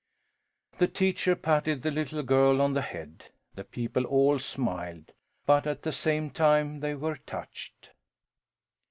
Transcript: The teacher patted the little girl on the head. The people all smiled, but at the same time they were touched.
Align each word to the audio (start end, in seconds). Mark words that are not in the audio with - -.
The 0.79 0.87
teacher 0.87 1.35
patted 1.35 1.83
the 1.83 1.91
little 1.91 2.23
girl 2.23 2.59
on 2.59 2.73
the 2.73 2.81
head. 2.81 3.25
The 3.53 3.63
people 3.63 4.03
all 4.05 4.39
smiled, 4.39 5.11
but 5.45 5.67
at 5.67 5.83
the 5.83 5.91
same 5.91 6.31
time 6.31 6.79
they 6.79 6.95
were 6.95 7.17
touched. 7.17 7.91